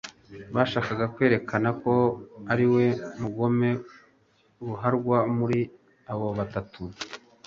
[0.55, 1.93] bashakaga kwerakana ko
[2.51, 2.85] ariwe
[3.21, 3.69] mugome
[4.63, 5.59] ruharwa muri
[6.11, 6.81] abo batatu.